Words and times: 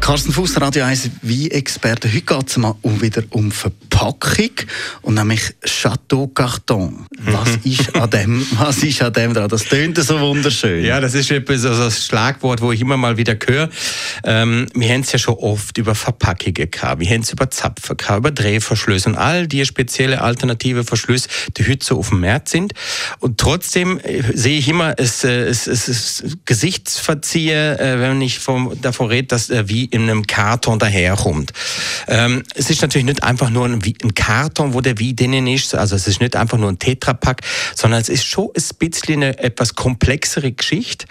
Carsten 0.00 0.32
Fuß, 0.32 0.60
Radio 0.60 0.84
1 0.84 1.10
Wein-Experte. 1.22 2.08
Heute 2.08 2.22
geht 2.22 2.48
es 2.48 2.56
mal 2.56 2.74
um, 2.80 3.00
wieder 3.02 3.22
um 3.30 3.52
Verpackung 3.52 4.50
und 5.02 5.14
nämlich 5.14 5.54
Chateau 5.64 6.26
Carton. 6.28 7.06
Was 7.20 7.50
ist 7.64 7.94
an 7.94 8.08
dem, 8.10 8.46
was 8.58 8.82
ist 8.82 9.02
an 9.02 9.12
dem 9.12 9.34
dran? 9.34 9.48
Das 9.48 9.64
tönt 9.64 9.98
so 9.98 10.18
wunderschön. 10.18 10.84
Ja, 10.84 11.00
das 11.00 11.14
ist 11.14 11.30
etwas, 11.30 11.64
also 11.64 11.84
das 11.84 12.06
Schlagwort, 12.06 12.62
wo 12.62 12.72
ich 12.72 12.80
immer 12.80 12.96
mal 12.96 13.18
wieder 13.18 13.36
höre. 13.46 13.68
Ähm, 14.24 14.66
wir 14.74 14.88
haben 14.88 15.02
es 15.02 15.12
ja 15.12 15.18
schon 15.18 15.34
oft 15.34 15.76
über 15.76 15.94
Verpackungen 15.94 16.70
gehabt. 16.70 17.00
Wir 17.00 17.08
haben 17.08 17.20
es 17.20 17.30
über 17.32 17.50
Zapfen 17.50 17.96
gehabt, 17.96 18.18
über 18.18 18.30
Drehverschlüsse 18.30 19.10
und 19.10 19.16
all 19.16 19.46
die 19.46 19.64
spezielle 19.66 20.22
alternative 20.22 20.82
Verschlüsse, 20.82 21.28
die 21.56 21.68
heute 21.68 21.84
so 21.84 21.98
auf 21.98 22.08
dem 22.08 22.20
Markt 22.20 22.48
sind. 22.48 22.72
Und 23.18 23.38
trotzdem 23.38 24.00
äh, 24.00 24.22
sehe 24.34 24.58
ich 24.58 24.68
immer, 24.68 24.94
es, 24.96 25.24
äh, 25.24 25.42
es, 25.42 25.66
es, 25.66 25.88
es 25.88 26.24
Gesichtsverzieher, 26.46 27.78
äh, 27.78 28.00
wenn 28.00 28.20
ich 28.22 28.38
vom, 28.38 28.80
davon 28.80 29.08
rede, 29.08 29.28
dass 29.28 29.50
äh, 29.50 29.68
wie 29.68 29.89
in 29.90 30.02
einem 30.02 30.26
Karton 30.26 30.78
daherkommt. 30.78 31.52
Ähm, 32.08 32.42
es 32.54 32.70
ist 32.70 32.82
natürlich 32.82 33.06
nicht 33.06 33.22
einfach 33.22 33.50
nur 33.50 33.66
ein, 33.66 33.82
ein 34.02 34.14
Karton, 34.14 34.74
wo 34.74 34.80
der 34.80 34.98
wie 34.98 35.14
drinnen 35.14 35.46
ist, 35.46 35.74
also 35.74 35.96
es 35.96 36.06
ist 36.06 36.20
nicht 36.20 36.36
einfach 36.36 36.58
nur 36.58 36.70
ein 36.70 36.78
Tetrapack, 36.78 37.42
sondern 37.74 38.00
es 38.00 38.08
ist 38.08 38.24
schon 38.24 38.48
ein 38.56 38.76
bisschen 38.78 39.22
eine 39.22 39.38
etwas 39.38 39.74
komplexere 39.74 40.52
Geschichte. 40.52 41.06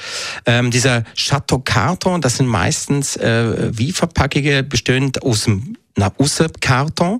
Ähm, 0.45 0.71
dieser 0.71 1.03
Chateau 1.15 1.59
Karton, 1.59 2.21
das 2.21 2.37
sind 2.37 2.47
meistens 2.47 3.15
äh, 3.15 3.69
wie 3.71 3.91
Verpackungen 3.91 4.67
bestehend 4.67 5.23
aus 5.23 5.43
dem 5.43 5.75
nach 5.99 6.13
Karton. 6.59 7.19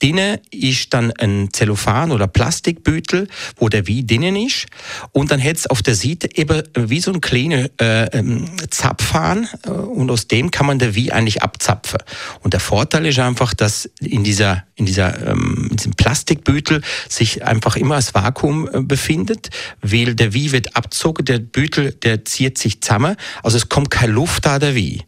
Drinnen 0.00 0.38
ist 0.50 0.94
dann 0.94 1.12
ein 1.12 1.48
Zellophan 1.52 2.12
oder 2.12 2.26
Plastikbütel, 2.28 3.28
wo 3.56 3.68
der 3.68 3.88
Wein 3.88 4.06
drinnen 4.06 4.36
ist. 4.36 4.66
Und 5.12 5.30
dann 5.30 5.42
hat 5.42 5.56
es 5.56 5.66
auf 5.66 5.82
der 5.82 5.94
Seite 5.94 6.28
eben 6.36 6.62
wie 6.74 7.00
so 7.00 7.12
ein 7.12 7.20
kleiner 7.20 7.68
äh, 7.80 8.04
ähm, 8.12 8.48
Zapfhahn 8.70 9.48
äh, 9.64 9.70
und 9.70 10.10
aus 10.10 10.28
dem 10.28 10.50
kann 10.50 10.66
man 10.66 10.78
der 10.78 10.94
Wein 10.94 11.10
eigentlich 11.10 11.42
abzapfen. 11.42 12.00
Und 12.42 12.52
der 12.52 12.60
Vorteil 12.60 13.06
ist 13.06 13.18
einfach, 13.18 13.54
dass 13.54 13.90
in 14.00 14.24
dieser 14.24 14.64
in 14.76 14.86
dieser 14.86 15.26
ähm, 15.26 15.68
in 15.70 15.76
diesem 15.76 15.92
Plastikbütel 15.94 16.82
sich 17.08 17.44
einfach 17.44 17.76
immer 17.76 17.96
das 17.96 18.14
Vakuum 18.14 18.68
äh, 18.72 18.80
befindet, 18.82 19.50
weil 19.82 20.14
der 20.14 20.34
Wein 20.34 20.52
wird 20.52 20.76
abgezogen, 20.76 21.24
der 21.24 21.38
Bütel 21.38 21.92
der 21.92 22.24
zieht 22.24 22.58
sich 22.58 22.80
zusammen, 22.80 23.16
also 23.42 23.56
es 23.56 23.68
kommt 23.68 23.90
keine 23.90 24.12
Luft 24.12 24.46
da 24.46 24.58
der 24.58 24.76
Wein. 24.76 25.02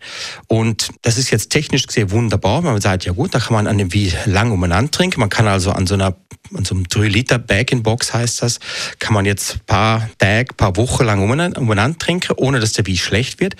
Und 0.48 0.90
das 1.02 1.18
ist 1.18 1.30
jetzt 1.30 1.50
technisch 1.50 1.86
gesehen 1.86 2.10
wunderbar, 2.10 2.62
man 2.62 2.80
sagt 2.80 2.99
ja 3.04 3.12
gut, 3.12 3.34
da 3.34 3.38
kann 3.38 3.54
man 3.54 3.66
an 3.66 3.78
dem 3.78 3.92
Wein 3.92 4.12
lang 4.26 4.52
umeinander 4.52 4.90
trinken, 4.90 5.20
man 5.20 5.28
kann 5.28 5.46
also 5.48 5.72
an 5.72 5.86
so 5.86 5.94
einer 5.94 6.14
an 6.54 6.64
so 6.64 6.74
einem 6.74 6.88
3 6.88 7.08
Liter 7.08 7.38
Bag-in-Box 7.38 8.12
heißt 8.12 8.42
das, 8.42 8.58
kann 8.98 9.14
man 9.14 9.24
jetzt 9.24 9.54
ein 9.54 9.60
paar 9.66 10.10
Tage, 10.18 10.54
paar 10.54 10.76
Wochen 10.76 11.04
lang 11.04 11.22
umeinander 11.22 11.98
trinken, 11.98 12.34
ohne 12.36 12.60
dass 12.60 12.72
der 12.72 12.86
Wein 12.86 12.96
schlecht 12.96 13.40
wird. 13.40 13.56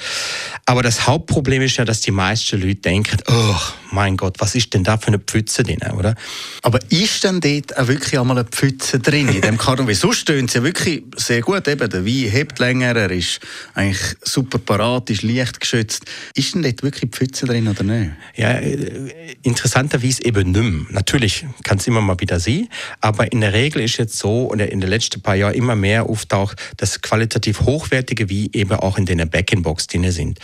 Aber 0.67 0.83
das 0.83 1.07
Hauptproblem 1.07 1.63
ist 1.63 1.77
ja, 1.77 1.85
dass 1.85 2.01
die 2.01 2.11
meisten 2.11 2.61
Leute 2.61 2.77
denken, 2.77 3.19
oh 3.29 3.57
mein 3.93 4.17
Gott, 4.17 4.37
was 4.39 4.55
ist 4.55 4.73
denn 4.75 4.85
da 4.85 4.97
für 4.97 5.09
eine 5.09 5.19
Pfütze 5.19 5.63
drin, 5.63 5.81
oder? 5.97 6.15
Aber 6.63 6.79
ist 6.91 7.25
denn 7.25 7.41
dort 7.41 7.77
auch 7.77 7.89
wirklich 7.89 8.19
einmal 8.19 8.39
eine 8.39 8.49
Pfütze 8.49 8.99
drin 8.99 9.29
in 9.29 9.41
dem 9.41 9.59
Karton? 9.59 9.87
Weil 9.87 9.95
sonst 9.95 10.19
stehen 10.19 10.49
sie 10.49 10.59
ja 10.59 10.65
wirklich 10.65 11.03
sehr 11.17 11.41
gut. 11.41 11.67
Eben, 11.69 11.89
der 11.91 12.05
Wein 12.05 12.31
hebt 12.31 12.59
länger, 12.59 12.97
er 12.97 13.11
ist 13.11 13.41
eigentlich 13.75 14.17
super 14.23 14.59
parat, 14.59 15.11
ist 15.11 15.23
leicht 15.23 15.61
geschützt. 15.61 16.05
Ist 16.35 16.55
denn 16.55 16.63
dort 16.63 16.83
wirklich 16.83 17.11
Pfütze 17.11 17.47
drin 17.47 17.69
oder 17.69 17.83
nicht? 17.83 18.13
Ja, 18.37 18.53
äh, 18.53 19.37
interessanterweise 19.43 20.25
eben 20.25 20.53
nicht 20.53 20.63
mehr. 20.63 20.87
Natürlich 20.91 21.47
kann 21.65 21.79
es 21.79 21.87
immer 21.87 22.01
mal 22.01 22.19
wieder 22.21 22.39
sein, 22.39 22.69
aber 23.01 23.33
in 23.33 23.41
der 23.41 23.53
Regel 23.53 23.83
ist 23.83 23.97
jetzt 23.97 24.19
so, 24.19 24.51
oder 24.51 24.71
in 24.71 24.81
den 24.81 24.91
letzten 24.91 25.21
paar 25.21 25.35
Jahren 25.35 25.55
immer 25.55 25.77
mehr 25.77 26.09
auftaucht, 26.09 26.57
dass 26.77 27.01
qualitativ 27.01 27.61
hochwertige 27.61 28.31
Wein 28.31 28.49
eben 28.53 28.73
auch 28.73 28.99
in 28.99 29.07
den 29.07 29.29
Back-in-Box 29.29 29.87
drin 29.89 30.11
sind. 30.11 30.39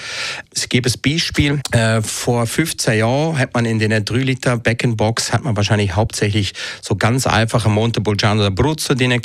Es 0.54 0.68
gibt 0.68 0.86
ein 0.86 1.00
Beispiel, 1.02 1.60
äh, 1.72 2.02
vor 2.02 2.46
15 2.46 2.98
Jahren 2.98 3.38
hat 3.38 3.54
man 3.54 3.64
in 3.64 3.78
den 3.78 4.04
3 4.04 4.16
Liter 4.18 4.56
Back-in-Box 4.56 5.32
hat 5.32 5.44
man 5.44 5.56
wahrscheinlich 5.56 5.94
hauptsächlich 5.94 6.52
so 6.82 6.96
ganz 6.96 7.26
einfache 7.26 7.68
Montepulciano 7.68 8.42
da 8.42 8.50
Bruzzo 8.50 8.94
drin 8.94 9.20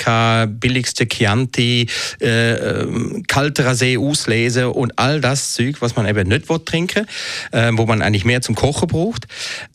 billigste 0.59 1.07
Chianti, 1.07 1.87
äh, 2.21 2.53
ähm, 2.53 3.23
kalte 3.27 3.67
Rasé 3.67 3.99
auslese 3.99 4.69
und 4.69 4.97
all 4.97 5.21
das 5.21 5.53
Zeug, 5.53 5.77
was 5.81 5.95
man 5.95 6.07
eben 6.07 6.27
nicht 6.27 6.45
trinken, 6.65 7.05
äh, 7.51 7.71
wo 7.73 7.85
man 7.85 8.01
eigentlich 8.01 8.25
mehr 8.25 8.41
zum 8.41 8.55
Kochen 8.55 8.87
braucht. 8.87 9.27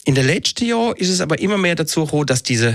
In 0.05 0.15
den 0.15 0.27
letzten 0.27 0.67
Jahren 0.67 0.97
ist 0.97 1.09
es 1.09 1.21
aber 1.21 1.39
immer 1.39 1.59
mehr 1.59 1.75
dazu 1.75 2.05
gekommen, 2.05 2.27
dass 2.27 2.43
diese 2.43 2.75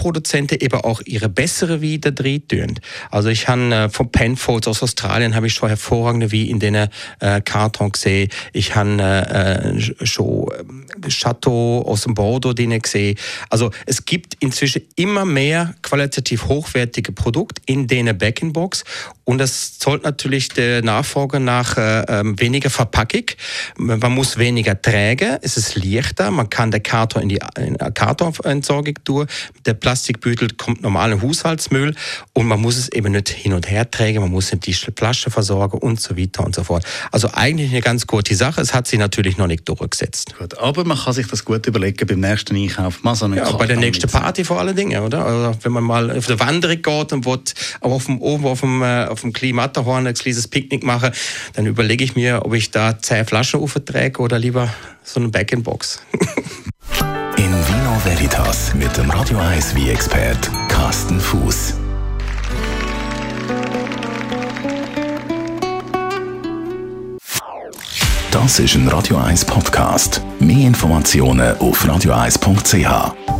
Top-Produzenten 0.00 0.58
eben 0.60 0.80
auch 0.80 1.02
ihre 1.04 1.28
bessere 1.28 1.82
Weine 1.82 2.12
drin 2.12 2.42
tun. 2.48 2.80
Also 3.10 3.28
ich 3.28 3.48
habe 3.48 3.62
äh, 3.74 3.88
von 3.90 4.10
Penfolds 4.10 4.66
aus 4.66 4.82
Australien 4.82 5.34
habe 5.34 5.46
ich 5.46 5.54
schon 5.54 5.68
hervorragende 5.68 6.32
Weine 6.32 6.48
in 6.48 6.58
den 6.58 6.74
äh, 6.74 6.88
Karton 7.44 7.92
gesehen. 7.92 8.30
Ich 8.52 8.74
habe 8.74 8.96
äh, 9.00 9.76
äh 9.76 10.06
schon 10.06 10.48
äh, 11.04 11.08
Chateau 11.08 11.82
aus 11.82 12.02
dem 12.02 12.14
Bordeaux 12.14 12.54
drin 12.54 12.78
gesehen. 12.78 13.16
Also 13.50 13.70
es 13.86 14.04
gibt 14.04 14.34
inzwischen 14.40 14.82
immer 14.96 15.24
mehr 15.24 15.74
qualitativ 15.82 16.46
hochwertige 16.46 17.12
Produkte 17.12 17.60
in 17.66 17.86
den 17.86 18.16
Back-in-Box 18.16 18.84
und 19.24 19.38
das 19.38 19.78
zollt 19.78 20.02
natürlich 20.02 20.48
der 20.48 20.82
Nachfrage 20.82 21.40
nach 21.40 21.76
äh, 21.76 22.04
ähm, 22.08 22.40
weniger 22.40 22.70
Verpackung. 22.70 23.26
Man 23.76 24.12
muss 24.12 24.38
weniger 24.38 24.80
tragen, 24.80 25.38
es 25.42 25.56
ist 25.56 25.76
leichter, 25.76 26.30
man 26.30 26.48
kann 26.48 26.70
den 26.70 26.82
Karton 26.82 27.22
in 27.22 27.28
die 27.28 27.40
in 27.56 27.76
Kartonentsorgung 27.76 28.94
tun 29.04 29.26
der 29.66 29.74
Plastikbütel 29.90 30.50
kommt 30.56 30.82
normalen 30.82 31.20
Haushaltsmüll 31.20 31.96
und 32.32 32.46
man 32.46 32.60
muss 32.60 32.76
es 32.76 32.92
eben 32.92 33.10
nicht 33.10 33.28
hin 33.28 33.54
und 33.54 33.68
her 33.68 33.90
tragen, 33.90 34.20
man 34.20 34.30
muss 34.30 34.52
nicht 34.52 34.66
die 34.66 34.72
Flasche 34.72 35.32
versorgen 35.32 35.78
und 35.78 36.00
so 36.00 36.16
weiter 36.16 36.44
und 36.44 36.54
so 36.54 36.62
fort. 36.62 36.84
Also 37.10 37.28
eigentlich 37.32 37.72
eine 37.72 37.80
ganz 37.80 38.06
gute 38.06 38.36
Sache. 38.36 38.60
Es 38.60 38.72
hat 38.72 38.86
sich 38.86 39.00
natürlich 39.00 39.36
noch 39.36 39.48
nicht 39.48 39.68
durchgesetzt. 39.68 40.36
Gut, 40.38 40.56
aber 40.58 40.84
man 40.84 40.96
kann 40.96 41.12
sich 41.12 41.26
das 41.26 41.44
gut 41.44 41.66
überlegen 41.66 42.06
beim 42.06 42.20
nächsten 42.20 42.54
Einkauf. 42.54 43.02
Mal 43.02 43.16
so 43.16 43.26
ja, 43.34 43.50
bei 43.50 43.66
der 43.66 43.78
nächsten 43.78 44.08
Party 44.08 44.44
vor 44.44 44.60
allen 44.60 44.76
Dingen, 44.76 45.02
oder? 45.02 45.26
Also 45.26 45.58
wenn 45.62 45.72
man 45.72 45.82
mal 45.82 46.16
auf 46.16 46.26
der 46.26 46.38
Wanderung 46.38 46.82
geht 46.82 47.12
und 47.12 47.26
will 47.26 47.40
auf 47.80 48.06
dem, 48.06 48.20
oben 48.20 48.46
auf 48.46 48.60
dem, 48.60 48.82
äh, 48.82 49.06
auf 49.06 49.22
dem 49.22 49.32
Klimatterhorn 49.32 50.06
ein 50.06 50.14
kleines 50.14 50.46
Picknick 50.46 50.84
machen, 50.84 51.10
dann 51.54 51.66
überlege 51.66 52.04
ich 52.04 52.14
mir, 52.14 52.42
ob 52.44 52.54
ich 52.54 52.70
da 52.70 52.96
zehn 52.96 53.26
Flaschen 53.26 53.58
aufträge 53.58 54.20
oder 54.20 54.38
lieber 54.38 54.72
so 55.02 55.18
eine 55.18 55.30
Back-in-Box. 55.30 56.00
In 57.40 57.52
Vino 57.52 57.98
Veritas 58.04 58.74
mit 58.74 58.94
dem 58.98 59.10
Radio 59.10 59.38
1 59.38 59.74
wie 59.74 59.88
expert 59.88 60.50
Carsten 60.68 61.18
Fuß. 61.18 61.72
Das 68.30 68.58
ist 68.58 68.74
ein 68.74 68.86
Radio 68.88 69.16
1 69.16 69.46
Podcast. 69.46 70.20
Mehr 70.38 70.66
Informationen 70.66 71.56
auf 71.56 71.82
radio1.ch. 71.82 73.39